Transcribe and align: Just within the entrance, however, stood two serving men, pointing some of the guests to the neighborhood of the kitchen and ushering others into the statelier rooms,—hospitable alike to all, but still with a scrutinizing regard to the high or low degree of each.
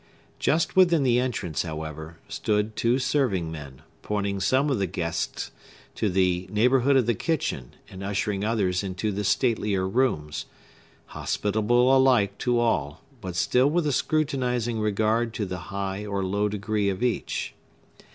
Just 0.39 0.75
within 0.75 1.03
the 1.03 1.19
entrance, 1.19 1.61
however, 1.61 2.17
stood 2.27 2.75
two 2.75 2.97
serving 2.97 3.51
men, 3.51 3.83
pointing 4.01 4.39
some 4.39 4.71
of 4.71 4.79
the 4.79 4.87
guests 4.87 5.51
to 5.93 6.09
the 6.09 6.47
neighborhood 6.51 6.95
of 6.97 7.05
the 7.05 7.13
kitchen 7.13 7.75
and 7.87 8.01
ushering 8.03 8.43
others 8.43 8.81
into 8.81 9.11
the 9.11 9.23
statelier 9.23 9.87
rooms,—hospitable 9.87 11.95
alike 11.95 12.35
to 12.39 12.57
all, 12.57 13.03
but 13.21 13.35
still 13.35 13.69
with 13.69 13.85
a 13.85 13.91
scrutinizing 13.93 14.79
regard 14.79 15.35
to 15.35 15.45
the 15.45 15.57
high 15.69 16.03
or 16.03 16.23
low 16.25 16.49
degree 16.49 16.89
of 16.89 17.03
each. 17.03 17.53